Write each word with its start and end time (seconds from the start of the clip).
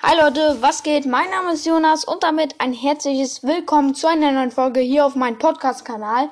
Hi 0.00 0.16
Leute, 0.16 0.62
was 0.62 0.84
geht? 0.84 1.06
Mein 1.06 1.28
Name 1.30 1.54
ist 1.54 1.66
Jonas 1.66 2.04
und 2.04 2.22
damit 2.22 2.60
ein 2.60 2.72
herzliches 2.72 3.42
Willkommen 3.42 3.96
zu 3.96 4.06
einer 4.06 4.30
neuen 4.30 4.52
Folge 4.52 4.78
hier 4.78 5.04
auf 5.04 5.16
meinem 5.16 5.40
Podcast-Kanal. 5.40 6.30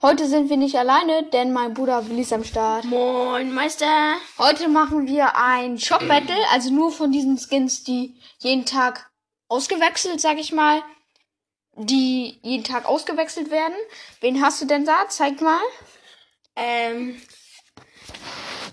Heute 0.00 0.28
sind 0.28 0.50
wir 0.50 0.56
nicht 0.56 0.76
alleine, 0.76 1.24
denn 1.24 1.52
mein 1.52 1.74
Bruder 1.74 2.08
Willi 2.08 2.20
ist 2.20 2.32
am 2.32 2.44
Start. 2.44 2.84
Moin, 2.84 3.52
Meister. 3.52 4.14
Heute 4.38 4.68
machen 4.68 5.08
wir 5.08 5.34
ein 5.34 5.80
Shop-Battle, 5.80 6.36
also 6.52 6.70
nur 6.70 6.92
von 6.92 7.10
diesen 7.10 7.36
Skins, 7.38 7.82
die 7.82 8.14
jeden 8.38 8.64
Tag 8.64 9.10
ausgewechselt, 9.48 10.20
sag 10.20 10.38
ich 10.38 10.52
mal, 10.52 10.84
die 11.74 12.38
jeden 12.42 12.62
Tag 12.62 12.86
ausgewechselt 12.86 13.50
werden. 13.50 13.74
Wen 14.20 14.40
hast 14.40 14.62
du 14.62 14.66
denn 14.66 14.84
da? 14.84 15.08
Zeig 15.08 15.40
mal. 15.40 15.60
Ähm, 16.54 17.20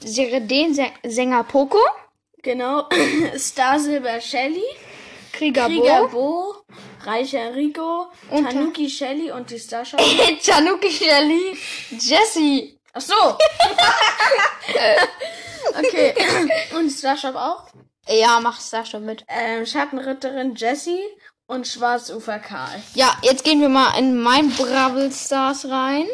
Seredin 0.02 0.80
Sänger 1.04 1.44
Poco, 1.46 1.80
genau. 2.46 2.88
Star 3.38 3.78
Silver 3.78 4.22
Shelly, 4.22 4.64
Krieger, 5.34 5.66
Krieger 5.66 6.08
Bo, 6.08 6.56
Reicher 7.04 7.54
Rico, 7.54 8.08
Und- 8.30 8.50
Tanuki 8.50 8.90
Shelly 8.90 9.32
und 9.32 9.50
die 9.50 9.60
Starshow. 9.60 9.98
Tanuki 10.46 10.90
Shelly, 10.90 11.58
Jessie. 11.92 12.80
Ach 12.94 13.02
so. 13.02 13.14
okay. 15.78 16.14
und 16.78 16.90
Starshop 16.90 17.36
auch. 17.36 17.66
Ja, 18.08 18.40
mach 18.40 18.62
Sascha 18.62 19.00
mit. 19.00 19.26
Ähm, 19.28 19.66
Schattenritterin 19.66 20.56
Jessie 20.56 21.04
und 21.48 21.68
Schwarzufer 21.68 22.40
Karl. 22.40 22.82
Ja, 22.94 23.18
jetzt 23.22 23.44
gehen 23.44 23.60
wir 23.60 23.68
mal 23.68 23.98
in 24.00 24.22
mein 24.22 24.50
Bravel 24.52 25.12
Stars 25.12 25.66
rein. 25.68 26.06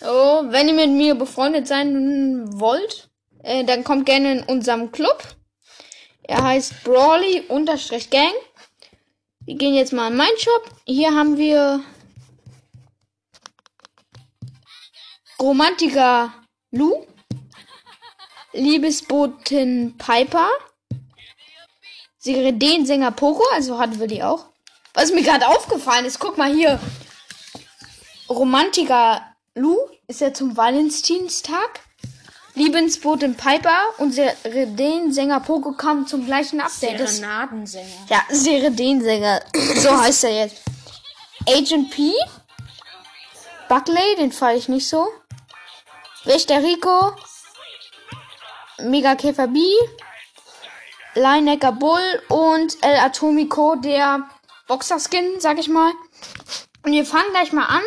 So, 0.00 0.44
wenn 0.48 0.68
ihr 0.68 0.74
mit 0.74 0.90
mir 0.90 1.14
befreundet 1.14 1.66
sein 1.66 2.44
wollt, 2.60 3.08
äh, 3.44 3.64
dann 3.64 3.84
kommt 3.84 4.06
gerne 4.06 4.38
in 4.38 4.42
unserem 4.42 4.90
Club. 4.90 5.22
Er 6.22 6.42
heißt 6.42 6.82
Brawly 6.84 7.42
unterstrich 7.48 8.10
Gang. 8.10 8.32
Wir 9.40 9.56
gehen 9.56 9.74
jetzt 9.74 9.92
mal 9.92 10.10
in 10.10 10.16
meinen 10.16 10.38
Shop. 10.38 10.70
Hier 10.86 11.14
haben 11.14 11.36
wir 11.36 11.84
Romantiker 15.38 16.32
Lou, 16.70 17.06
Liebesbotin 18.52 19.98
Piper, 19.98 20.48
Siredin-Sänger 22.18 23.10
Poco, 23.10 23.44
also 23.52 23.78
hatten 23.78 24.00
wir 24.00 24.06
die 24.06 24.22
auch. 24.22 24.46
Was 24.94 25.12
mir 25.12 25.22
gerade 25.22 25.48
aufgefallen 25.48 26.06
ist, 26.06 26.18
guck 26.18 26.38
mal 26.38 26.50
hier. 26.54 26.80
Romantiker 28.30 29.34
Lou 29.54 29.76
ist 30.06 30.22
ja 30.22 30.32
zum 30.32 30.56
Valentinstag. 30.56 31.83
Liebensbotin 32.54 33.34
Piper 33.36 33.78
und 33.98 34.12
Seredin-Sänger 34.12 35.40
Poco 35.40 35.72
kam 35.72 36.06
zum 36.06 36.24
gleichen 36.24 36.60
Update. 36.60 37.08
Serenadensänger. 37.08 37.88
ja, 38.08 38.22
Seredin-Sänger. 38.30 39.40
so 39.76 40.00
heißt 40.00 40.24
er 40.24 40.44
jetzt. 40.44 40.62
Agent 41.48 41.90
P. 41.90 42.12
Buckley, 43.68 44.16
den 44.18 44.30
fahre 44.30 44.54
ich 44.54 44.68
nicht 44.68 44.88
so. 44.88 45.08
Wächter 46.24 46.62
Rico. 46.62 47.12
Mega 48.78 49.14
Käfer 49.16 49.48
B. 49.48 49.58
Linehacker 51.14 51.72
Bull 51.72 52.22
und 52.28 52.76
El 52.82 52.96
Atomico, 52.96 53.76
der 53.76 54.28
Boxer-Skin, 54.68 55.40
sag 55.40 55.58
ich 55.58 55.68
mal. 55.68 55.92
Und 56.82 56.92
wir 56.92 57.04
fangen 57.04 57.30
gleich 57.30 57.52
mal 57.52 57.66
an. 57.66 57.82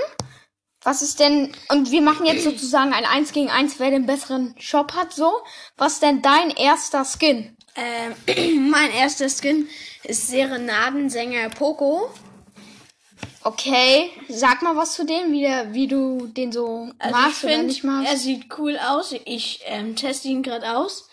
Was 0.88 1.02
ist 1.02 1.20
denn, 1.20 1.52
und 1.68 1.92
wir 1.92 2.02
machen 2.02 2.26
jetzt 2.26 2.46
sozusagen 2.46 2.94
ein 2.94 3.04
1 3.04 3.34
gegen 3.34 3.50
1, 3.50 3.78
wer 3.78 3.92
den 3.92 4.06
besseren 4.06 4.56
Shop 4.58 4.94
hat, 4.94 5.12
so. 5.12 5.34
Was 5.76 5.96
ist 5.96 6.02
denn 6.02 6.22
dein 6.22 6.50
erster 6.50 7.04
Skin? 7.04 7.58
Ähm, 7.76 8.70
mein 8.72 8.94
erster 8.94 9.28
Skin 9.28 9.68
ist 10.06 10.30
Serenadensänger 10.30 11.50
Poco. 11.50 12.10
Okay, 13.44 14.12
sag 14.30 14.62
mal 14.62 14.78
was 14.78 14.94
zu 14.94 15.06
dem, 15.06 15.34
wie, 15.34 15.42
der, 15.42 15.74
wie 15.74 15.88
du 15.88 16.28
den 16.28 16.54
so 16.54 16.90
Also 17.00 17.18
magst 17.18 17.40
ich 17.40 17.44
oder 17.44 17.54
find, 17.56 17.68
nicht 17.68 17.84
magst. 17.84 18.10
Er 18.10 18.18
sieht 18.18 18.58
cool 18.58 18.78
aus. 18.78 19.14
Ich 19.26 19.60
ähm, 19.66 19.98
teste 19.98 20.30
ihn 20.30 20.42
gerade 20.42 20.78
aus. 20.78 21.10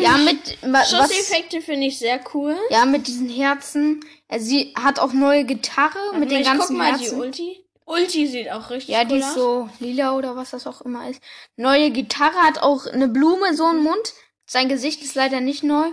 Ja, 0.00 0.16
mit, 0.16 0.56
Schusseffekte 0.88 1.60
finde 1.60 1.88
ich 1.88 1.98
sehr 1.98 2.18
cool. 2.32 2.56
ja, 2.70 2.86
mit 2.86 3.08
diesen 3.08 3.28
Herzen. 3.28 4.00
Er 4.28 4.40
sie 4.40 4.72
hat 4.74 4.98
auch 4.98 5.12
neue 5.12 5.44
Gitarre 5.44 5.98
mit 6.18 6.30
den 6.30 6.40
ich 6.40 6.46
ganzen 6.46 6.68
guck 6.68 6.78
mal 6.78 6.96
die 6.96 7.04
Herzen. 7.04 7.20
Ulti. 7.20 7.61
Ulti 7.92 8.26
sieht 8.26 8.50
auch 8.50 8.70
richtig 8.70 8.94
Ja, 8.94 9.00
cool 9.02 9.08
die 9.08 9.16
ist 9.16 9.26
aus. 9.26 9.34
so 9.34 9.68
lila 9.80 10.12
oder 10.12 10.36
was 10.36 10.50
das 10.50 10.66
auch 10.66 10.80
immer 10.82 11.08
ist. 11.08 11.20
Neue 11.56 11.90
Gitarre 11.90 12.36
hat 12.36 12.58
auch 12.62 12.86
eine 12.86 13.08
Blume, 13.08 13.54
so 13.54 13.64
einen 13.66 13.82
Mund. 13.82 14.14
Sein 14.46 14.68
Gesicht 14.68 15.02
ist 15.02 15.14
leider 15.14 15.40
nicht 15.40 15.62
neu. 15.62 15.86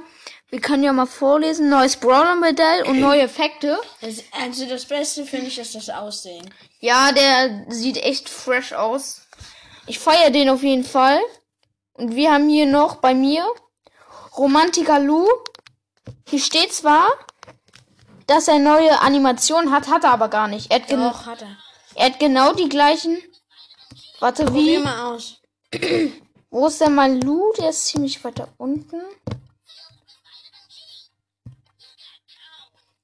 Wir 0.50 0.62
können 0.62 0.84
ja 0.84 0.92
mal 0.94 1.06
vorlesen. 1.06 1.70
Neues 1.70 1.98
Brawler-Modell 1.98 2.84
und 2.88 3.00
neue 3.00 3.22
Effekte. 3.22 3.80
Das, 4.02 4.24
also 4.42 4.66
das 4.66 4.86
Beste 4.86 5.26
finde 5.26 5.48
ich 5.48 5.60
ist 5.60 5.76
das 5.76 5.90
Aussehen. 5.90 6.52
Ja, 6.80 7.12
der 7.12 7.66
sieht 7.70 7.98
echt 7.98 8.30
fresh 8.30 8.74
aus. 8.74 9.22
Ich 9.86 10.00
feiere 10.00 10.32
den 10.32 10.50
auf 10.50 10.64
jeden 10.64 10.84
Fall. 10.84 11.20
Und 11.94 12.16
wir 12.16 12.32
haben 12.32 12.50
hier 12.50 12.66
noch 12.66 12.96
bei 12.96 13.14
mir 13.14 13.46
Romantiker 14.38 15.00
Lou. 15.00 15.28
Hier 16.28 16.40
steht 16.40 16.74
zwar, 16.74 17.08
dass 18.28 18.48
er 18.48 18.60
neue 18.60 19.00
Animationen 19.02 19.72
hat, 19.72 19.88
hat 19.90 20.04
er 20.04 20.12
aber 20.12 20.30
gar 20.30 20.48
nicht. 20.48 20.72
Er 20.72 20.82
hat, 20.82 20.92
Doch, 20.92 21.26
hat 21.26 21.42
er. 21.42 21.58
Er 22.00 22.06
hat 22.06 22.20
genau 22.20 22.54
die 22.54 22.70
gleichen. 22.70 23.18
Warte, 24.20 24.46
Probier 24.46 24.80
wie? 24.80 24.84
mal 24.84 25.14
aus. 25.14 25.42
Wo 26.50 26.68
ist 26.68 26.80
denn 26.80 26.96
mein 26.96 27.20
Lou? 27.20 27.52
Der 27.58 27.72
ist 27.72 27.88
ziemlich 27.88 28.24
weiter 28.24 28.48
unten. 28.58 29.02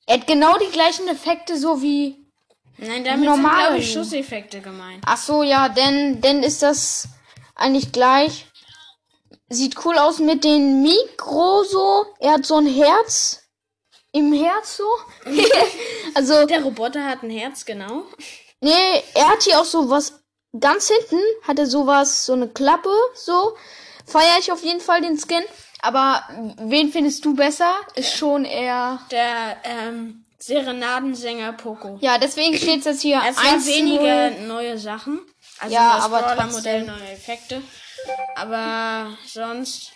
Er 0.08 0.18
hat 0.18 0.28
genau 0.28 0.58
die 0.58 0.72
gleichen 0.72 1.10
Effekte, 1.10 1.58
so 1.58 1.82
wie 1.82 2.26
Nein, 2.78 3.04
damit 3.04 3.26
Normal. 3.26 3.52
sind, 3.52 3.66
glaube 3.66 3.78
ich, 3.80 3.92
Schusseffekte 3.92 4.62
gemeint. 4.62 5.04
Ach 5.06 5.18
so, 5.18 5.44
ja, 5.44 5.68
denn, 5.68 6.22
denn 6.22 6.42
ist 6.42 6.62
das 6.62 7.10
eigentlich 7.54 7.92
gleich. 7.92 8.46
Sieht 9.50 9.76
cool 9.86 9.98
aus 9.98 10.20
mit 10.20 10.46
den 10.46 10.82
Mikro 10.82 11.64
so. 11.64 12.06
Er 12.20 12.34
hat 12.34 12.46
so 12.46 12.56
ein 12.56 12.68
Herz 12.68 13.44
im 14.14 14.32
Herz 14.32 14.78
so. 14.78 14.88
also, 16.16 16.46
Der 16.46 16.64
Roboter 16.64 17.04
hat 17.04 17.24
ein 17.24 17.30
Herz, 17.30 17.66
genau. 17.66 18.06
Nee, 18.66 19.04
er 19.14 19.30
hat 19.30 19.44
hier 19.44 19.60
auch 19.60 19.66
so 19.66 19.90
was 19.90 20.14
ganz 20.60 20.88
hinten 20.90 21.22
hat 21.48 21.60
er 21.60 21.66
sowas, 21.68 22.26
so 22.26 22.34
eine 22.34 22.48
Klappe 22.48 22.90
so. 23.14 23.56
Feier 24.08 24.38
ich 24.40 24.52
auf 24.52 24.64
jeden 24.64 24.82
Fall 24.82 25.02
den 25.02 25.18
Skin. 25.18 25.44
Aber 25.82 26.24
wen 26.60 26.92
findest 26.92 27.26
du 27.26 27.36
besser? 27.36 27.74
Ist 27.96 28.16
schon 28.16 28.46
eher. 28.46 29.00
Der 29.12 29.58
ähm, 29.64 30.26
Serenadensänger 30.40 31.54
Poco. 31.54 31.98
Ja, 32.02 32.18
deswegen 32.18 32.56
steht 32.58 32.86
jetzt 32.86 33.02
hier 33.02 33.22
Es 33.28 33.38
waren 33.38 33.56
1 33.56 33.66
weniger 33.68 34.30
0. 34.32 34.48
neue 34.48 34.78
Sachen. 34.78 35.20
Also 35.60 35.74
Ja, 35.76 35.96
das 35.96 36.06
aber 36.06 36.36
trotzdem. 36.36 36.86
neue 36.86 37.12
Effekte. 37.12 37.62
Aber 38.36 39.16
sonst 39.28 39.92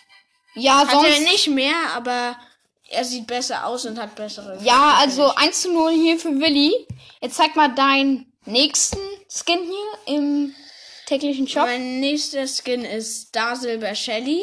Ja, 0.54 0.78
hat 0.80 0.92
er 0.92 1.12
sonst. 1.14 1.20
nicht 1.22 1.48
mehr, 1.48 1.74
aber 1.94 2.36
er 2.88 3.04
sieht 3.04 3.26
besser 3.26 3.64
aus 3.66 3.84
und 3.86 3.98
hat 3.98 4.14
bessere 4.16 4.52
Effekte, 4.54 4.66
Ja, 4.66 4.96
also 4.98 5.32
1 5.34 5.62
zu 5.62 5.72
0 5.72 5.92
hier 5.92 6.18
für 6.18 6.38
Willi. 6.40 6.86
Jetzt 7.22 7.36
zeig 7.36 7.54
mal 7.56 7.68
deinen 7.74 8.29
nächsten 8.46 8.98
Skin 9.28 9.60
hier 9.62 10.14
im 10.16 10.54
täglichen 11.06 11.46
ich. 11.46 11.52
Shop. 11.52 11.64
Mein 11.64 12.00
nächster 12.00 12.46
Skin 12.46 12.84
ist 12.84 13.28
Star 13.28 13.56
Silver 13.56 13.94
Shelly. 13.94 14.42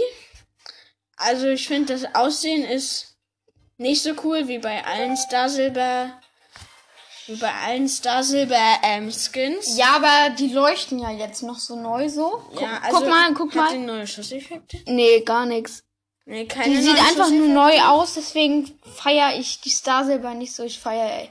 Also 1.17 1.47
ich 1.47 1.67
finde, 1.67 1.93
das 1.93 2.15
Aussehen 2.15 2.63
ist 2.63 3.15
nicht 3.77 4.03
so 4.03 4.11
cool 4.23 4.47
wie 4.47 4.59
bei 4.59 4.83
allen 4.85 5.17
Star 5.17 5.49
Silver 5.49 6.19
wie 7.27 7.35
bei 7.35 7.51
allen 7.53 7.89
Star 7.89 8.23
Silver 8.23 8.79
ähm, 8.83 9.11
Skins. 9.11 9.77
Ja, 9.77 9.97
aber 9.97 10.29
die 10.35 10.47
leuchten 10.47 10.97
ja 10.99 11.11
jetzt 11.11 11.43
noch 11.43 11.59
so 11.59 11.75
neu 11.75 12.07
so. 12.07 12.41
Guck, 12.51 12.61
Ja, 12.61 12.79
also 12.81 12.99
guck 12.99 13.09
mal, 13.09 13.33
guck 13.33 13.49
hat 13.49 13.55
mal. 13.55 13.71
die 13.73 13.79
neue 13.79 14.07
Schusseffekte? 14.07 14.79
Nee, 14.85 15.21
gar 15.21 15.45
nichts. 15.45 15.83
Nee, 16.25 16.45
keine 16.45 16.73
Die 16.73 16.81
sieht 16.81 16.97
einfach 16.97 17.29
nur 17.29 17.47
neu 17.49 17.81
aus, 17.81 18.13
deswegen 18.13 18.79
feiere 18.95 19.37
ich 19.37 19.59
die 19.61 19.69
Star 19.69 20.05
Silber 20.05 20.33
nicht 20.33 20.53
so. 20.53 20.63
Ich 20.63 20.79
feiere 20.79 21.23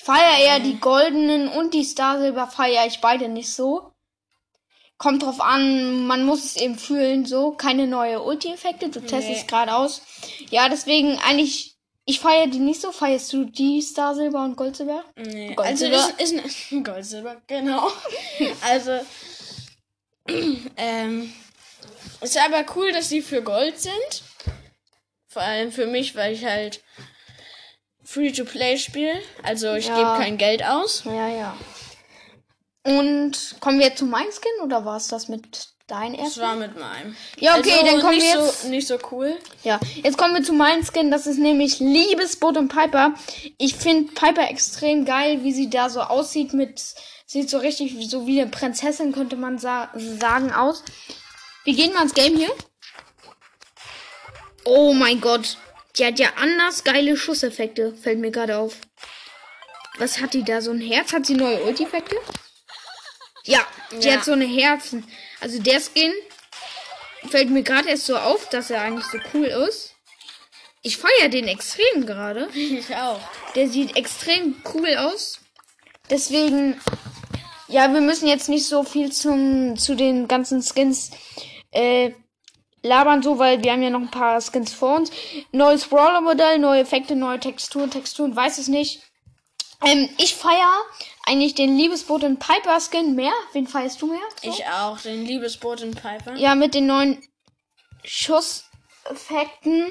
ich 0.00 0.06
feiere 0.06 0.38
eher 0.38 0.60
die 0.60 0.80
goldenen 0.80 1.48
und 1.48 1.74
die 1.74 1.84
Star 1.84 2.18
Silber 2.18 2.46
feiere 2.46 2.86
ich 2.86 3.00
beide 3.02 3.28
nicht 3.28 3.52
so. 3.52 3.92
Kommt 4.96 5.22
drauf 5.22 5.42
an, 5.42 6.06
man 6.06 6.24
muss 6.24 6.42
es 6.42 6.56
eben 6.56 6.78
fühlen, 6.78 7.26
so. 7.26 7.52
Keine 7.52 7.86
neue 7.86 8.22
Ulti-Effekte, 8.22 8.88
du 8.88 9.00
testest 9.00 9.42
Nee. 9.42 9.46
gerade 9.46 9.74
aus. 9.74 10.00
Ja, 10.48 10.70
deswegen 10.70 11.18
eigentlich, 11.18 11.74
ich 12.06 12.18
feiere 12.18 12.46
die 12.46 12.60
nicht 12.60 12.80
so. 12.80 12.92
Feierst 12.92 13.30
du 13.34 13.44
die 13.44 13.82
Star 13.82 14.14
Silber 14.14 14.42
und 14.42 14.56
Gold 14.56 14.76
Silber? 14.76 15.04
Nee, 15.16 15.54
Gold, 15.54 15.68
also 15.68 15.84
ist, 15.84 16.18
ist 16.18 16.34
ein 16.72 16.82
Gold, 16.82 17.04
Silber, 17.04 17.36
genau. 17.46 17.86
also, 18.62 19.00
ähm, 20.78 21.30
ist 22.22 22.38
aber 22.38 22.64
cool, 22.74 22.90
dass 22.92 23.10
die 23.10 23.20
für 23.20 23.42
Gold 23.42 23.78
sind. 23.78 24.22
Vor 25.28 25.42
allem 25.42 25.70
für 25.72 25.86
mich, 25.86 26.16
weil 26.16 26.32
ich 26.32 26.44
halt 26.46 26.82
Free-to-Play 28.12 28.78
spiele. 28.78 29.14
Also 29.42 29.74
ich 29.74 29.86
Ja. 29.86 29.96
gebe 29.96 30.24
kein 30.24 30.36
Geld 30.38 30.64
aus. 30.64 31.02
Ja, 31.04 31.28
ja. 31.28 31.56
Und 32.84 33.56
kommen 33.60 33.78
wir 33.78 33.86
jetzt 33.86 33.98
zu 33.98 34.06
meinem 34.06 34.30
Skin 34.32 34.64
oder 34.64 34.84
war 34.84 34.96
es 34.96 35.08
das 35.08 35.28
mit 35.28 35.68
dein 35.86 36.12
Das 36.14 36.22
erster? 36.22 36.42
war 36.42 36.54
mit 36.56 36.78
meinem. 36.78 37.14
Ja, 37.38 37.56
okay, 37.58 37.72
also 37.72 37.84
dann 37.86 38.00
kommen 38.00 38.18
wir 38.18 38.24
jetzt. 38.24 38.62
So, 38.62 38.68
nicht 38.68 38.86
so 38.88 38.98
cool. 39.12 39.36
Ja, 39.64 39.78
jetzt 40.02 40.16
kommen 40.18 40.34
wir 40.34 40.42
zu 40.42 40.52
meinem 40.54 40.82
Skin. 40.84 41.10
Das 41.10 41.26
ist 41.26 41.38
nämlich 41.38 41.78
Liebesboot 41.78 42.56
und 42.56 42.68
Piper. 42.68 43.14
Ich 43.58 43.76
finde 43.76 44.12
Piper 44.12 44.48
extrem 44.50 45.04
geil, 45.04 45.44
wie 45.44 45.52
sie 45.52 45.68
da 45.70 45.88
so 45.90 46.00
aussieht 46.00 46.52
mit. 46.52 46.82
Sieht 47.26 47.48
so 47.48 47.58
richtig 47.58 47.96
wie- 47.96 48.08
so 48.08 48.26
wie 48.26 48.40
eine 48.40 48.50
Prinzessin, 48.50 49.12
könnte 49.12 49.36
man 49.36 49.58
sa 49.58 49.90
sagen, 50.18 50.52
aus. 50.52 50.82
Wir 51.64 51.74
gehen 51.74 51.92
mal 51.92 52.02
ins 52.02 52.14
Game 52.14 52.36
hier. 52.36 52.50
Oh 54.64 54.92
mein 54.94 55.20
Gott. 55.20 55.56
Die 55.96 56.06
hat 56.06 56.18
ja 56.18 56.28
anders 56.36 56.84
geile 56.84 57.16
Schusseffekte, 57.16 57.94
fällt 57.94 58.18
mir 58.20 58.30
gerade 58.30 58.58
auf. 58.58 58.76
Was 59.98 60.20
hat 60.20 60.34
die 60.34 60.44
da? 60.44 60.60
So 60.60 60.70
ein 60.70 60.80
Herz? 60.80 61.12
Hat 61.12 61.26
sie 61.26 61.34
neue 61.34 61.62
Ulti-Effekte? 61.64 62.16
Ja, 63.44 63.60
die 63.90 64.06
Ja. 64.08 64.14
hat 64.16 64.24
so 64.24 64.32
eine 64.32 64.46
Herzen. 64.46 65.04
Also 65.40 65.60
der 65.60 65.80
Skin 65.80 66.12
fällt 67.28 67.50
mir 67.50 67.62
gerade 67.62 67.88
erst 67.88 68.06
so 68.06 68.16
auf, 68.16 68.48
dass 68.48 68.70
er 68.70 68.82
eigentlich 68.82 69.06
so 69.06 69.18
cool 69.34 69.46
ist. 69.46 69.94
Ich 70.82 70.96
feiere 70.96 71.28
den 71.28 71.48
extrem 71.48 72.06
gerade. 72.06 72.48
Ich 72.54 72.94
auch. 72.94 73.20
Der 73.54 73.68
sieht 73.68 73.96
extrem 73.96 74.62
cool 74.72 74.96
aus. 74.96 75.40
Deswegen, 76.08 76.80
ja, 77.68 77.92
wir 77.92 78.00
müssen 78.00 78.26
jetzt 78.26 78.48
nicht 78.48 78.66
so 78.66 78.82
viel 78.84 79.12
zum, 79.12 79.76
zu 79.76 79.94
den 79.94 80.28
ganzen 80.28 80.62
Skins 80.62 81.10
äh, 81.72 82.12
labern, 82.82 83.22
so, 83.22 83.38
weil 83.38 83.62
wir 83.62 83.72
haben 83.72 83.82
ja 83.82 83.90
noch 83.90 84.00
ein 84.00 84.10
paar 84.10 84.40
Skins 84.40 84.72
vor 84.72 84.96
uns. 84.96 85.10
Neues 85.52 85.86
Brawler-Modell, 85.86 86.58
neue 86.58 86.80
Effekte, 86.80 87.16
neue 87.16 87.40
Texturen, 87.40 87.90
Texturen, 87.90 88.34
weiß 88.34 88.58
es 88.58 88.68
nicht. 88.68 89.02
Ähm, 89.84 90.08
ich 90.18 90.34
feiere 90.34 90.80
eigentlich 91.24 91.54
den 91.54 91.76
Liebesboot 91.76 92.24
und 92.24 92.38
Piper 92.38 92.78
Skin 92.80 93.14
mehr. 93.14 93.32
Wen 93.52 93.66
feierst 93.66 94.02
du 94.02 94.08
mehr? 94.08 94.20
So? 94.42 94.50
Ich 94.50 94.66
auch. 94.66 94.98
Den 95.00 95.24
Liebesboot 95.24 95.80
in 95.80 95.92
Piper. 95.92 96.36
Ja, 96.36 96.54
mit 96.54 96.74
den 96.74 96.86
neuen 96.86 97.22
Schusseffekten. 98.04 99.86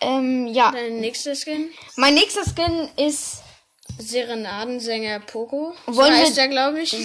Ähm, 0.00 0.46
ja. 0.48 0.70
Dein 0.70 1.00
nächster 1.00 1.34
Skin? 1.34 1.70
Mein 1.96 2.14
nächster 2.14 2.44
Skin 2.44 2.88
ist. 2.96 3.42
Serenadensänger 3.98 5.20
Poco. 5.20 5.74
So 5.86 5.96
Wollen 5.96 6.14
wir- 6.14 6.20
heißt 6.20 6.36
der, 6.36 6.48
glaube 6.48 6.80
ich. 6.80 6.96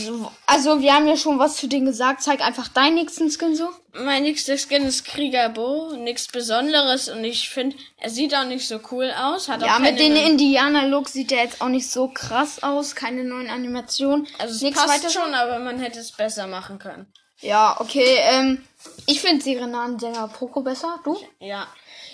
Also, 0.45 0.81
wir 0.81 0.93
haben 0.93 1.07
ja 1.07 1.17
schon 1.17 1.39
was 1.39 1.55
zu 1.57 1.67
denen 1.67 1.85
gesagt. 1.85 2.21
Zeig 2.23 2.41
einfach 2.41 2.67
deinen 2.67 2.95
nächsten 2.95 3.29
Skin 3.29 3.55
so. 3.55 3.69
Mein 3.93 4.23
nächster 4.23 4.57
Skin 4.57 4.83
ist 4.85 5.05
Krieger 5.05 5.49
Bo. 5.49 5.93
Nichts 5.95 6.27
Besonderes. 6.27 7.09
Und 7.09 7.23
ich 7.23 7.49
finde, 7.49 7.75
er 7.97 8.09
sieht 8.09 8.35
auch 8.35 8.45
nicht 8.45 8.67
so 8.67 8.79
cool 8.91 9.11
aus. 9.17 9.49
Hat 9.49 9.61
auch 9.63 9.67
Ja, 9.67 9.79
mit 9.79 9.97
keine 9.97 10.15
den 10.15 10.15
Indianer-Look 10.15 11.09
sieht 11.09 11.31
der 11.31 11.43
jetzt 11.43 11.61
auch 11.61 11.67
nicht 11.69 11.89
so 11.89 12.07
krass 12.07 12.63
aus. 12.63 12.95
Keine 12.95 13.23
neuen 13.23 13.49
Animationen. 13.49 14.27
Also 14.39 14.65
es 14.65 14.73
passt 14.73 14.89
weiter? 15.03 15.09
schon, 15.09 15.33
aber 15.33 15.59
man 15.59 15.79
hätte 15.79 15.99
es 15.99 16.11
besser 16.11 16.47
machen 16.47 16.79
können. 16.79 17.11
Ja, 17.41 17.75
okay. 17.79 18.17
Ähm, 18.21 18.63
ich 19.05 19.19
finde 19.19 19.43
Serenadensänger 19.43 20.27
Poco 20.29 20.61
besser. 20.61 20.99
Du? 21.03 21.17
Ja. 21.39 21.67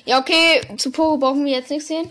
Ja, 0.05 0.19
okay. 0.19 0.61
Zu 0.77 0.91
Poco 0.91 1.17
brauchen 1.17 1.45
wir 1.45 1.53
jetzt 1.53 1.69
nichts 1.69 1.87
sehen. 1.87 2.09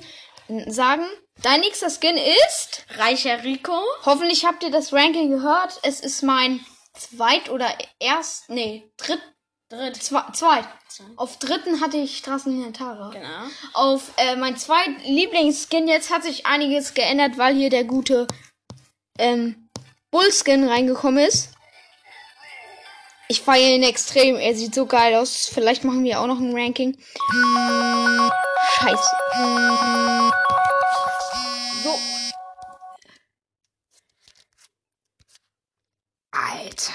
Sagen. 0.68 1.04
Dein 1.42 1.60
nächster 1.60 1.88
Skin 1.88 2.16
ist. 2.16 2.84
Reicher 2.96 3.44
Rico. 3.44 3.80
Hoffentlich 4.04 4.44
habt 4.44 4.62
ihr 4.64 4.70
das 4.70 4.92
Ranking 4.92 5.30
gehört. 5.30 5.78
Es 5.82 6.00
ist 6.00 6.22
mein 6.22 6.64
zweit 6.94 7.48
oder 7.48 7.72
erst, 8.00 8.50
nee, 8.50 8.90
dritt, 8.96 9.20
Dritt. 9.68 10.02
zwei, 10.02 10.22
zweit. 10.32 10.64
Auf 11.16 11.38
dritten 11.38 11.80
hatte 11.80 11.96
ich 11.96 12.16
Straßenlinie 12.18 12.72
Tara. 12.72 13.10
Genau. 13.10 13.28
Auf 13.72 14.10
äh, 14.16 14.34
mein 14.34 14.56
zweit 14.56 14.88
Lieblingsskin 15.04 15.86
jetzt 15.86 16.12
hat 16.12 16.24
sich 16.24 16.46
einiges 16.46 16.94
geändert, 16.94 17.38
weil 17.38 17.54
hier 17.54 17.70
der 17.70 17.84
gute 17.84 18.26
ähm, 19.18 19.68
Bullskin 20.10 20.68
reingekommen 20.68 21.24
ist. 21.24 21.50
Ich 23.28 23.42
feiere 23.42 23.76
ihn 23.76 23.82
extrem. 23.82 24.36
Er 24.36 24.54
sieht 24.54 24.74
so 24.74 24.86
geil 24.86 25.14
aus. 25.14 25.50
Vielleicht 25.52 25.84
machen 25.84 26.02
wir 26.02 26.18
auch 26.20 26.26
noch 26.26 26.40
ein 26.40 26.56
Ranking. 26.56 26.98
Scheiße. 28.80 29.16
Alter. 36.78 36.92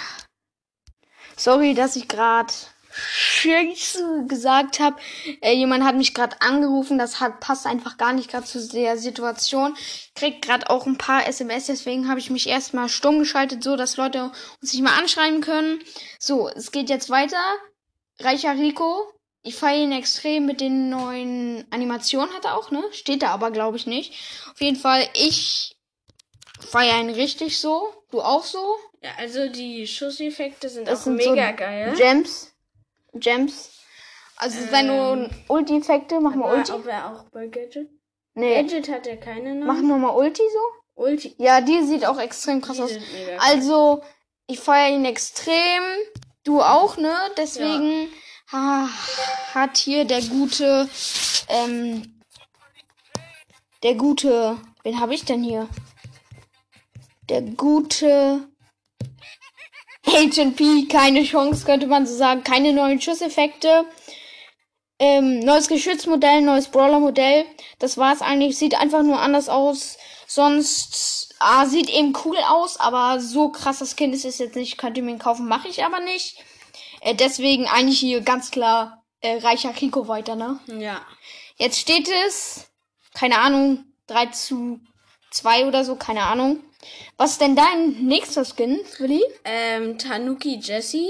Sorry, 1.35 1.73
dass 1.73 1.95
ich 1.95 2.07
gerade 2.07 2.53
Scheiße 2.95 4.25
gesagt 4.27 4.79
habe. 4.79 4.97
Äh, 5.41 5.53
jemand 5.53 5.83
hat 5.83 5.95
mich 5.95 6.13
gerade 6.13 6.39
angerufen. 6.41 6.97
Das 6.97 7.19
hat 7.19 7.39
passt 7.39 7.65
einfach 7.65 7.97
gar 7.97 8.13
nicht 8.13 8.29
gerade 8.29 8.45
zu 8.45 8.65
der 8.69 8.97
Situation. 8.97 9.75
Krieg 10.15 10.41
gerade 10.41 10.69
auch 10.69 10.85
ein 10.85 10.97
paar 10.97 11.27
SMS, 11.27 11.65
deswegen 11.65 12.07
habe 12.07 12.19
ich 12.19 12.29
mich 12.29 12.47
erstmal 12.47 12.89
stumm 12.89 13.19
geschaltet, 13.19 13.63
so 13.63 13.75
dass 13.75 13.97
Leute 13.97 14.31
uns 14.61 14.73
nicht 14.73 14.83
mal 14.83 14.97
anschreiben 14.97 15.41
können. 15.41 15.79
So, 16.19 16.47
es 16.49 16.71
geht 16.71 16.89
jetzt 16.89 17.09
weiter. 17.09 17.41
Reicher 18.19 18.53
Rico. 18.53 19.11
Ich 19.41 19.55
feiere 19.55 19.83
ihn 19.83 19.91
extrem 19.91 20.45
mit 20.45 20.61
den 20.61 20.89
neuen 20.89 21.65
Animationen 21.71 22.33
hat 22.33 22.45
er 22.45 22.57
auch, 22.57 22.71
ne? 22.71 22.81
Steht 22.91 23.23
da 23.23 23.29
aber, 23.31 23.51
glaube 23.51 23.75
ich, 23.75 23.87
nicht. 23.87 24.13
Auf 24.51 24.61
jeden 24.61 24.77
Fall, 24.77 25.05
ich 25.15 25.75
feiere 26.61 27.01
ihn 27.01 27.09
richtig 27.09 27.59
so. 27.59 27.93
Du 28.11 28.21
auch 28.21 28.45
so? 28.45 28.77
Ja, 29.03 29.11
also 29.17 29.49
die 29.49 29.85
Schusseffekte 29.85 30.69
sind 30.69 30.87
Das 30.87 31.01
auch 31.01 31.03
sind 31.03 31.17
mega 31.17 31.49
so 31.49 31.55
geil. 31.57 31.93
Gems. 31.97 32.53
Gems. 33.13 33.71
Also 34.37 34.59
seine 34.71 35.29
Ulti-Effekte. 35.49 36.21
Mach 36.21 36.35
mal 36.35 36.57
Ulti. 36.57 36.71
ob 36.71 36.87
er 36.87 37.11
auch 37.11 37.23
bei 37.29 37.47
Gadget? 37.47 37.89
Nee. 38.33 38.55
Gadget 38.55 38.89
hat 38.89 39.05
er 39.05 39.17
keine 39.17 39.55
noch. 39.55 39.67
Machen 39.67 39.87
wir 39.87 39.97
mal 39.97 40.15
Ulti 40.15 40.41
so? 40.41 41.01
Ulti. 41.01 41.35
Ja, 41.37 41.59
die 41.59 41.83
sieht 41.83 42.05
auch 42.05 42.17
extrem 42.17 42.61
krass 42.61 42.77
Die 42.77 42.83
aus. 42.83 42.91
Also, 43.39 44.01
ich 44.47 44.59
feiere 44.59 44.95
ihn 44.95 45.05
extrem. 45.05 45.83
Du 46.45 46.61
auch, 46.61 46.95
ne? 46.95 47.13
Deswegen 47.37 48.07
ha, 48.51 48.87
hat 49.53 49.77
hier 49.77 50.05
der 50.05 50.21
gute, 50.21 50.89
ähm, 51.49 52.21
der 53.83 53.95
gute, 53.95 54.57
wen 54.83 54.99
habe 54.99 55.13
ich 55.13 55.25
denn 55.25 55.43
hier? 55.43 55.67
Der 57.29 57.41
gute 57.41 58.47
Agent 60.05 60.57
P, 60.57 60.87
keine 60.87 61.23
Chance, 61.23 61.65
könnte 61.65 61.87
man 61.87 62.05
so 62.05 62.15
sagen. 62.15 62.43
Keine 62.43 62.73
neuen 62.73 62.99
Schusseffekte. 62.99 63.85
Ähm, 64.99 65.39
neues 65.39 65.67
Geschützmodell, 65.67 66.41
neues 66.41 66.67
Brawler-Modell. 66.67 67.45
Das 67.79 67.97
war's 67.97 68.21
eigentlich. 68.21 68.57
Sieht 68.57 68.75
einfach 68.75 69.03
nur 69.03 69.19
anders 69.19 69.49
aus. 69.49 69.97
Sonst, 70.27 71.35
ah, 71.39 71.65
sieht 71.65 71.89
eben 71.89 72.13
cool 72.25 72.37
aus, 72.47 72.79
aber 72.79 73.19
so 73.19 73.49
krasses 73.49 73.95
Kind 73.95 74.13
ist 74.13 74.25
es 74.25 74.39
jetzt 74.39 74.55
nicht. 74.55 74.77
Könnt 74.77 74.97
ihr 74.97 75.03
mir 75.03 75.11
ihn 75.11 75.19
kaufen, 75.19 75.47
mache 75.47 75.67
ich 75.67 75.83
aber 75.83 75.99
nicht. 75.99 76.37
Äh, 77.01 77.15
deswegen 77.15 77.67
eigentlich 77.67 77.99
hier 77.99 78.21
ganz 78.21 78.51
klar 78.51 79.03
äh, 79.21 79.37
reicher 79.37 79.73
Rico 79.79 80.07
weiter, 80.07 80.35
ne? 80.35 80.59
Ja. 80.67 81.01
Jetzt 81.57 81.79
steht 81.79 82.09
es, 82.27 82.67
keine 83.13 83.39
Ahnung, 83.39 83.85
3 84.07 84.27
zu 84.27 84.79
2 85.31 85.67
oder 85.67 85.85
so, 85.85 85.95
keine 85.95 86.23
Ahnung. 86.23 86.63
Was 87.17 87.33
ist 87.33 87.41
denn 87.41 87.55
dein 87.55 88.05
nächster 88.05 88.45
Skin, 88.45 88.79
Willi? 88.97 89.23
Ähm, 89.43 89.97
Tanuki 89.97 90.59
Jesse. 90.61 91.09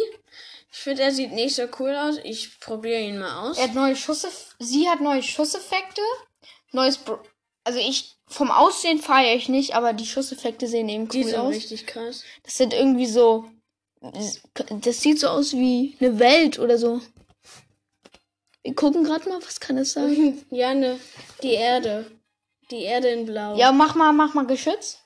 Ich 0.72 0.80
finde, 0.80 1.04
er 1.04 1.12
sieht 1.12 1.32
nicht 1.32 1.56
so 1.56 1.64
cool 1.80 1.96
aus. 1.96 2.18
Ich 2.24 2.60
probiere 2.60 3.00
ihn 3.00 3.20
mal 3.20 3.50
aus. 3.50 3.58
Er 3.58 3.66
hat 3.66 3.76
neue 3.76 3.96
Schusseffekte. 3.96 4.56
Sie 4.60 4.90
hat 4.90 5.02
neue 5.02 5.22
Schusseffekte. 5.22 6.02
Neues. 6.72 6.98
Br 6.98 7.20
also 7.64 7.80
ich. 7.80 8.18
Vom 8.28 8.50
Aussehen 8.50 9.00
feiere 9.00 9.36
ich 9.36 9.48
nicht, 9.48 9.76
aber 9.76 9.94
die 9.94 10.08
Schusseffekte 10.08 10.68
sehen 10.68 10.90
eben 10.90 11.08
die 11.08 11.20
cool 11.20 11.26
sind 11.26 11.36
aus. 11.40 11.54
richtig 11.54 11.86
krass. 11.86 12.24
Das 12.42 12.58
sind 12.58 12.74
irgendwie 12.74 13.06
so. 13.06 13.46
Das 14.02 15.02
sieht 15.02 15.20
so 15.20 15.28
aus 15.28 15.54
wie 15.54 15.96
eine 16.00 16.18
Welt 16.18 16.58
oder 16.58 16.78
so. 16.80 17.00
Wir 18.64 18.74
gucken 18.74 19.04
gerade 19.04 19.30
mal, 19.30 19.40
was 19.44 19.60
kann 19.60 19.76
das 19.76 19.92
sein? 19.92 20.42
Ja, 20.50 20.74
ne, 20.74 21.00
die 21.44 21.52
Erde. 21.52 22.10
Die 22.72 22.82
Erde 22.82 23.10
in 23.10 23.26
Blau. 23.26 23.56
Ja, 23.56 23.72
mach 23.72 23.94
mal, 23.94 24.14
mach 24.14 24.34
mal 24.34 24.48
Geschütz. 24.48 25.03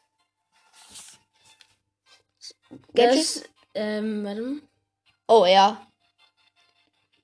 Gadget? 2.94 3.20
das, 3.20 3.44
ähm, 3.74 4.24
warte. 4.26 4.62
Oh 5.28 5.46
ja. 5.46 5.82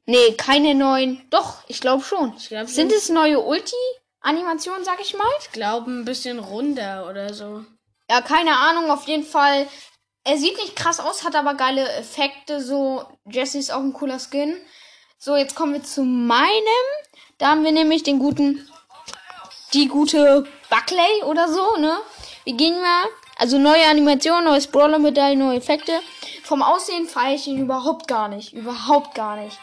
Nee, 0.05 0.33
keine 0.37 0.75
neuen. 0.75 1.25
Doch, 1.29 1.63
ich 1.67 1.79
glaube 1.79 2.03
schon. 2.03 2.33
Ich 2.37 2.49
glaube, 2.49 2.67
Sind 2.67 2.91
es 2.91 3.09
neue 3.09 3.39
Ulti-Animationen, 3.39 4.83
sag 4.83 4.99
ich 4.99 5.15
mal? 5.15 5.27
Ich 5.39 5.51
glaube, 5.51 5.89
ein 5.89 6.05
bisschen 6.05 6.39
runder 6.39 7.07
oder 7.09 7.33
so. 7.33 7.65
Ja, 8.09 8.21
keine 8.21 8.57
Ahnung, 8.57 8.91
auf 8.91 9.07
jeden 9.07 9.23
Fall. 9.25 9.67
Er 10.25 10.37
sieht 10.37 10.57
nicht 10.57 10.75
krass 10.75 10.99
aus, 10.99 11.23
hat 11.23 11.35
aber 11.35 11.53
geile 11.55 11.87
Effekte. 11.93 12.61
So, 12.61 13.05
Jesse 13.25 13.57
ist 13.59 13.71
auch 13.71 13.79
ein 13.81 13.93
cooler 13.93 14.19
Skin. 14.19 14.55
So, 15.17 15.37
jetzt 15.37 15.55
kommen 15.55 15.73
wir 15.73 15.83
zu 15.83 16.03
meinem. 16.03 16.83
Da 17.37 17.47
haben 17.49 17.63
wir 17.63 17.71
nämlich 17.71 18.03
den 18.03 18.19
guten, 18.19 18.69
die 19.73 19.87
gute 19.87 20.45
Buckley 20.69 21.23
oder 21.25 21.47
so, 21.47 21.77
ne? 21.77 21.97
Wir 22.43 22.55
gehen 22.55 22.79
mal, 22.81 23.05
also 23.37 23.57
neue 23.57 23.85
Animation, 23.87 24.43
neues 24.43 24.67
Brawler-Medaille, 24.67 25.35
neue 25.35 25.57
Effekte. 25.57 26.01
Vom 26.43 26.61
Aussehen 26.61 27.07
feiere 27.07 27.35
ich 27.35 27.47
ihn 27.47 27.59
überhaupt 27.59 28.07
gar 28.07 28.27
nicht. 28.27 28.53
Überhaupt 28.53 29.15
gar 29.15 29.35
nicht. 29.37 29.57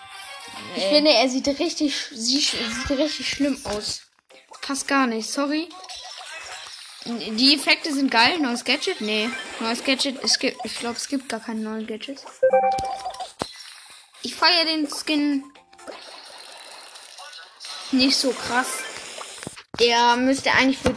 Ich 0.77 0.85
finde, 0.85 1.13
er 1.13 1.29
sieht 1.29 1.47
richtig, 1.59 1.95
sie- 2.13 2.41
sieht 2.41 2.91
richtig 2.91 3.29
schlimm 3.29 3.61
aus. 3.65 4.03
Passt 4.63 4.87
gar 4.89 5.07
nicht, 5.07 5.31
sorry. 5.31 5.69
Die 7.07 7.55
Effekte 7.55 7.93
sind 7.95 8.11
geil. 8.11 8.39
Neues 8.39 8.65
Gadget? 8.65 9.01
Nee. 9.01 9.31
Neues 9.61 9.83
Gadget. 9.83 10.23
Es 10.23 10.39
gibt, 10.39 10.63
ich 10.65 10.79
glaube, 10.79 10.97
es 10.97 11.09
gibt 11.09 11.29
gar 11.29 11.41
keine 11.41 11.61
neuen 11.61 11.87
Gadgets. 11.87 12.25
Ich 14.23 14.35
feiere 14.35 14.67
den 14.67 14.87
Skin 14.89 15.45
nicht 17.93 18.17
so 18.17 18.31
krass. 18.33 18.67
Der 19.79 20.17
müsste 20.17 20.53
eigentlich 20.53 20.79
für 20.79 20.95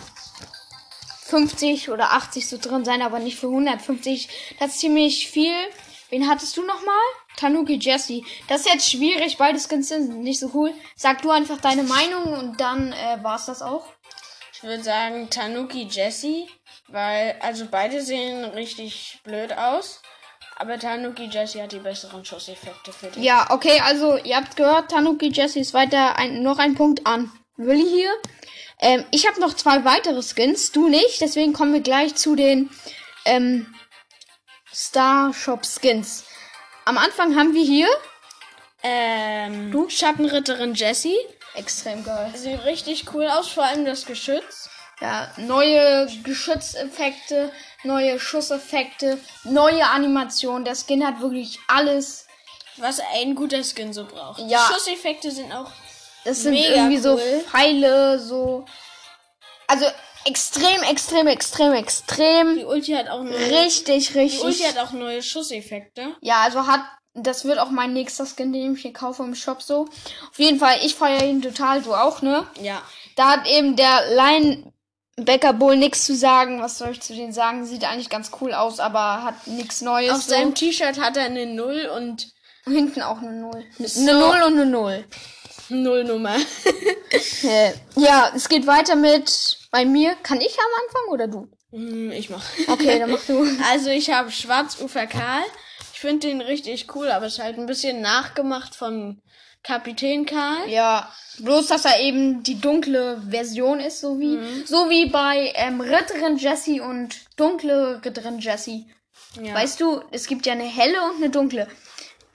50 1.33 1.89
oder 1.89 2.11
80 2.11 2.47
so 2.47 2.57
drin 2.59 2.85
sein, 2.85 3.01
aber 3.01 3.17
nicht 3.17 3.39
für 3.39 3.47
150. 3.47 4.29
Das 4.59 4.73
ist 4.73 4.79
ziemlich 4.81 5.29
viel. 5.29 5.55
Wen 6.11 6.29
hattest 6.29 6.55
du 6.57 6.61
nochmal? 6.61 6.93
Tanuki 7.37 7.79
Jesse. 7.81 8.21
Das 8.47 8.61
ist 8.61 8.69
jetzt 8.71 8.91
schwierig, 8.91 9.37
beide 9.39 9.59
Skins 9.59 9.87
sind 9.87 10.21
nicht 10.21 10.39
so 10.39 10.51
cool. 10.53 10.71
Sag 10.95 11.23
du 11.23 11.31
einfach 11.31 11.59
deine 11.59 11.81
Meinung 11.81 12.33
und 12.33 12.61
dann 12.61 12.93
äh, 12.93 13.17
war's 13.23 13.47
das 13.47 13.63
auch. 13.63 13.87
Ich 14.53 14.61
würde 14.61 14.83
sagen 14.83 15.31
Tanuki 15.31 15.87
Jesse, 15.89 16.45
weil 16.89 17.35
also 17.39 17.65
beide 17.71 18.03
sehen 18.03 18.45
richtig 18.45 19.19
blöd 19.23 19.57
aus. 19.57 20.03
Aber 20.57 20.77
Tanuki 20.77 21.29
Jesse 21.31 21.63
hat 21.63 21.71
die 21.71 21.79
besseren 21.79 22.23
Schusseffekte 22.23 22.93
für 22.93 23.07
dich. 23.07 23.23
Ja, 23.23 23.47
okay, 23.49 23.81
also 23.83 24.17
ihr 24.17 24.35
habt 24.35 24.55
gehört, 24.55 24.91
Tanuki 24.91 25.31
Jesse 25.33 25.59
ist 25.59 25.73
weiter 25.73 26.15
ein, 26.15 26.43
noch 26.43 26.59
ein 26.59 26.75
Punkt 26.75 27.07
an 27.07 27.31
Willi 27.57 27.87
hier. 27.87 28.11
Ähm, 28.79 29.05
ich 29.11 29.27
habe 29.27 29.39
noch 29.39 29.53
zwei 29.53 29.85
weitere 29.85 30.21
Skins, 30.21 30.71
du 30.71 30.89
nicht, 30.89 31.21
deswegen 31.21 31.53
kommen 31.53 31.73
wir 31.73 31.81
gleich 31.81 32.15
zu 32.15 32.35
den 32.35 32.69
ähm, 33.25 33.73
Star 34.73 35.33
Shop 35.33 35.65
Skins. 35.65 36.25
Am 36.85 36.97
Anfang 36.97 37.35
haben 37.35 37.53
wir 37.53 37.63
hier 37.63 37.87
Ähm, 38.81 39.71
du? 39.71 39.87
Schattenritterin 39.89 40.73
Jessie. 40.73 41.15
extrem 41.55 42.03
geil. 42.03 42.33
Sieht 42.35 42.65
richtig 42.65 43.13
cool 43.13 43.27
aus, 43.27 43.47
vor 43.47 43.63
allem 43.63 43.85
das 43.85 44.05
Geschütz. 44.05 44.69
Ja, 44.99 45.31
neue 45.37 46.07
Geschützeffekte, 46.23 47.51
neue 47.83 48.19
Schusseffekte, 48.19 49.19
neue 49.43 49.85
Animationen. 49.87 50.65
Der 50.65 50.75
Skin 50.75 51.05
hat 51.05 51.21
wirklich 51.21 51.59
alles. 51.67 52.27
Was 52.77 52.99
ein 53.13 53.35
guter 53.35 53.63
Skin 53.63 53.93
so 53.93 54.05
braucht. 54.05 54.39
Ja. 54.39 54.67
Die 54.67 54.73
Schusseffekte 54.73 55.31
sind 55.31 55.51
auch. 55.53 55.71
Das 56.25 56.41
sind 56.41 56.53
Mega 56.53 56.75
irgendwie 56.75 56.97
so 56.97 57.13
cool. 57.13 57.43
Pfeile, 57.49 58.19
so. 58.19 58.65
Also 59.67 59.85
extrem, 60.25 60.83
extrem, 60.83 61.27
extrem, 61.27 61.73
extrem. 61.73 62.55
Die 62.55 62.65
Ulti 62.65 62.93
hat 62.93 63.09
auch 63.09 63.23
neue. 63.23 63.63
Richtig, 63.63 64.09
Die 64.13 64.19
Ulti 64.19 64.45
richtig. 64.45 64.67
hat 64.67 64.77
auch 64.77 64.91
neue 64.91 65.21
Schusseffekte. 65.21 66.15
Ja, 66.21 66.41
also 66.41 66.67
hat. 66.67 66.81
Das 67.15 67.45
wird 67.45 67.59
auch 67.59 67.69
mein 67.69 67.93
nächster 67.93 68.25
Skin, 68.25 68.51
den 68.51 68.73
ich 68.73 68.81
hier 68.81 68.91
kaufe 68.91 69.21
im 69.21 69.35
Shop 69.35 69.61
so. 69.61 69.81
Auf 70.31 70.39
jeden 70.39 70.57
Fall, 70.57 70.77
ich 70.83 70.95
feiere 70.95 71.23
ihn 71.25 71.43
total, 71.43 71.83
du 71.83 71.93
auch, 71.93 72.23
ne? 72.23 72.47
Ja. 72.59 72.81
Da 73.15 73.29
hat 73.29 73.47
eben 73.47 73.75
der 73.75 74.01
Linebacker 74.15 75.53
Bull 75.53 75.77
nichts 75.77 76.05
zu 76.05 76.15
sagen. 76.15 76.59
Was 76.59 76.79
soll 76.79 76.89
ich 76.89 77.01
zu 77.01 77.13
denen 77.13 77.31
sagen? 77.31 77.67
Sieht 77.67 77.83
eigentlich 77.83 78.09
ganz 78.09 78.31
cool 78.41 78.55
aus, 78.55 78.79
aber 78.79 79.21
hat 79.23 79.45
nichts 79.45 79.81
Neues. 79.81 80.11
Auf 80.11 80.23
so. 80.23 80.31
seinem 80.31 80.55
T-Shirt 80.55 80.99
hat 80.99 81.15
er 81.15 81.25
eine 81.25 81.45
Null 81.45 81.85
und 81.95 82.33
Hinten 82.65 83.01
auch 83.01 83.17
eine 83.17 83.33
Null. 83.33 83.63
So. 83.77 84.01
Eine 84.01 84.19
Null 84.19 84.41
und 84.43 84.53
eine 84.53 84.65
Null. 84.65 85.05
Nullnummer. 85.69 86.35
Äh, 87.43 87.73
ja, 87.95 88.31
es 88.35 88.49
geht 88.49 88.65
weiter 88.65 88.95
mit 88.95 89.59
bei 89.69 89.85
mir. 89.85 90.15
Kann 90.23 90.41
ich 90.41 90.57
am 90.57 90.83
Anfang 90.83 91.11
oder 91.11 91.27
du? 91.27 91.47
Hm, 91.71 92.11
ich 92.11 92.29
mach. 92.29 92.43
Okay, 92.67 92.97
dann 92.97 93.11
mach 93.11 93.23
du. 93.25 93.45
Also 93.71 93.89
ich 93.89 94.09
habe 94.09 94.31
Schwarzufer 94.31 95.05
Karl. 95.05 95.43
Ich 95.93 95.99
finde 95.99 96.27
den 96.27 96.41
richtig 96.41 96.87
cool, 96.95 97.09
aber 97.09 97.27
ist 97.27 97.37
halt 97.37 97.59
ein 97.59 97.67
bisschen 97.67 98.01
nachgemacht 98.01 98.75
von 98.75 99.21
Kapitän 99.61 100.25
Karl. 100.25 100.69
Ja, 100.69 101.11
bloß 101.39 101.67
dass 101.67 101.85
er 101.85 101.99
eben 101.99 102.43
die 102.43 102.59
dunkle 102.59 103.21
Version 103.29 103.79
ist, 103.79 104.01
so 104.01 104.19
wie 104.19 104.39
so 104.65 104.89
wie 104.89 105.07
bei 105.07 105.53
ähm, 105.55 105.81
Ritterin 105.81 106.37
Jessie 106.37 106.79
und 106.79 107.15
dunkle 107.37 108.01
Ritterin 108.03 108.39
Jessie. 108.39 108.87
Ja. 109.41 109.53
Weißt 109.53 109.79
du, 109.79 110.01
es 110.11 110.27
gibt 110.27 110.45
ja 110.45 110.53
eine 110.53 110.63
helle 110.63 111.01
und 111.03 111.17
eine 111.17 111.29
dunkle. 111.29 111.67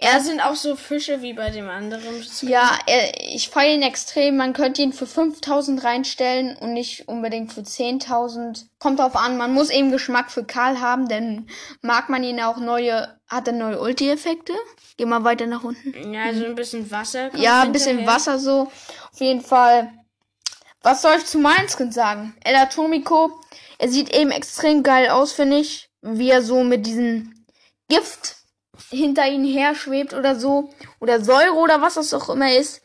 Er 0.01 0.21
sind 0.21 0.41
auch 0.41 0.55
so 0.55 0.77
Fische 0.77 1.23
wie 1.23 1.33
bei 1.33 1.51
dem 1.51 1.69
anderen. 1.69 2.25
Ja, 2.43 2.79
er, 2.87 3.21
ich 3.35 3.49
feiere 3.49 3.75
ihn 3.75 3.83
extrem. 3.83 4.37
Man 4.37 4.53
könnte 4.53 4.81
ihn 4.81 4.93
für 4.93 5.09
5000 5.09 5.83
reinstellen 5.83 6.57
und 6.57 6.73
nicht 6.73 7.09
unbedingt 7.09 7.53
für 7.53 7.63
10.000. 7.63 8.67
Kommt 8.79 9.01
drauf 9.01 9.17
an, 9.17 9.37
man 9.37 9.53
muss 9.53 9.71
eben 9.71 9.91
Geschmack 9.91 10.31
für 10.31 10.45
Karl 10.45 10.81
haben, 10.81 11.09
denn 11.09 11.49
mag 11.83 12.11
man 12.11 12.23
ihn 12.23 12.41
auch 12.41 12.59
neue, 12.59 13.19
hat 13.27 13.49
er 13.49 13.55
neue 13.55 13.81
Ulti-Effekte? 13.81 14.53
Geh 14.99 15.05
mal 15.05 15.25
weiter 15.25 15.47
nach 15.47 15.65
unten. 15.65 16.13
Ja, 16.15 16.33
so 16.33 16.45
ein 16.45 16.55
bisschen 16.55 16.89
Wasser. 16.93 17.35
Ja, 17.35 17.63
ein 17.63 17.73
bisschen. 17.73 18.07
Wasser 18.07 18.39
so. 18.39 18.71
Auf 19.13 19.21
jeden 19.21 19.41
Fall. 19.41 19.93
Was 20.83 21.03
soll 21.03 21.17
ich 21.19 21.27
zu 21.27 21.39
meinen 21.39 21.69
Skins 21.69 21.97
sagen? 21.97 22.37
El 22.45 22.55
Atomico, 22.55 23.33
er 23.79 23.89
sieht 23.89 24.15
eben 24.15 24.31
extrem 24.31 24.85
geil 24.85 25.09
aus, 25.09 25.33
finde 25.33 25.59
ich. 25.59 25.91
Wie 26.03 26.31
er 26.31 26.43
so 26.43 26.63
mit 26.63 26.87
diesem 26.87 27.35
Gift 27.89 28.38
hinter 28.91 29.27
ihnen 29.29 29.45
her 29.45 29.75
schwebt 29.75 30.15
oder 30.15 30.39
so. 30.39 30.71
Oder 31.01 31.23
Säure 31.25 31.55
oder 31.55 31.81
was 31.81 31.95
das 31.95 32.15
auch 32.15 32.29
immer 32.29 32.53
ist. 32.53 32.83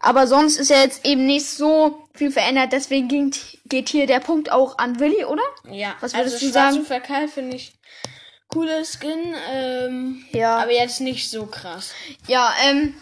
Aber 0.00 0.26
sonst 0.26 0.56
ist 0.58 0.70
er 0.70 0.82
jetzt 0.82 1.04
eben 1.04 1.26
nicht 1.26 1.46
so 1.46 2.08
viel 2.14 2.30
verändert. 2.30 2.72
Deswegen 2.72 3.08
ging, 3.08 3.34
geht 3.66 3.88
hier 3.88 4.06
der 4.06 4.20
Punkt 4.20 4.50
auch 4.50 4.78
an 4.78 4.98
Willi, 4.98 5.24
oder? 5.24 5.42
Ja, 5.70 5.94
Was 6.00 6.14
würdest 6.14 6.34
also 6.36 6.46
du 6.46 6.52
sagen? 6.52 7.02
Karl 7.04 7.28
finde 7.28 7.56
ich 7.56 7.72
cooler 8.48 8.84
Skin. 8.84 9.34
Ähm, 9.50 10.24
Ja. 10.32 10.58
Aber 10.58 10.72
jetzt 10.72 11.00
nicht 11.00 11.30
so 11.30 11.46
krass. 11.46 11.92
Ja, 12.26 12.52
ähm, 12.64 12.94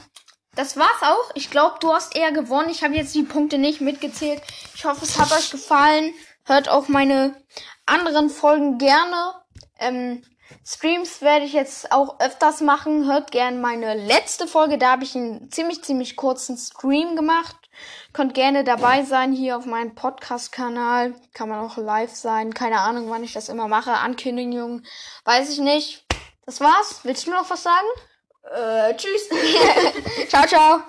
das 0.55 0.77
war's 0.77 1.03
auch. 1.03 1.31
Ich 1.35 1.51
glaube, 1.51 1.77
du 1.81 1.93
hast 1.93 2.17
eher 2.17 2.33
gewonnen. 2.33 2.71
Ich 2.71 2.83
habe 2.83 2.95
jetzt 2.95 3.15
die 3.15 3.23
Punkte 3.23 3.59
nicht 3.59 3.81
mitgezählt. 3.81 4.43
Ich 4.75 4.85
hoffe, 4.85 5.05
es 5.05 5.19
hat 5.19 5.33
euch 5.33 5.51
gefallen. 5.51 6.13
Hört 6.45 6.69
auch 6.69 6.89
meine 6.89 7.35
anderen 7.87 8.31
Folgen 8.31 8.79
gerne. 8.79 9.35
Ähm, 9.79 10.23
Streams 10.65 11.23
werde 11.23 11.45
ich 11.45 11.53
jetzt 11.53 11.93
auch 11.93 12.21
öfters 12.21 12.61
machen. 12.61 13.07
Hört 13.07 13.31
gerne 13.31 13.59
meine 13.59 13.95
letzte 13.95 14.47
Folge. 14.47 14.79
Da 14.79 14.93
habe 14.93 15.05
ich 15.05 15.15
einen 15.15 15.51
ziemlich, 15.51 15.83
ziemlich 15.83 16.17
kurzen 16.17 16.57
Stream 16.57 17.17
gemacht. 17.17 17.57
Könnt 18.13 18.35
gerne 18.35 18.65
dabei 18.65 19.05
sein 19.05 19.33
hier 19.33 19.57
auf 19.57 19.67
meinem 19.67 19.95
Podcast-Kanal. 19.95 21.15
Kann 21.33 21.49
man 21.49 21.61
auch 21.61 21.77
live 21.77 22.15
sein. 22.15 22.53
Keine 22.53 22.81
Ahnung, 22.81 23.09
wann 23.11 23.25
ich 23.25 23.33
das 23.33 23.49
immer 23.49 23.69
mache. 23.69 23.93
Ankündigungen. 23.93 24.87
Weiß 25.25 25.51
ich 25.51 25.59
nicht. 25.59 26.05
Das 26.47 26.61
war's. 26.61 27.01
Willst 27.05 27.27
du 27.27 27.31
noch 27.31 27.49
was 27.49 27.63
sagen? 27.63 27.87
Äh, 28.45 28.97
tschüss. 28.97 29.29
ciao, 30.29 30.47
ciao. 30.47 30.83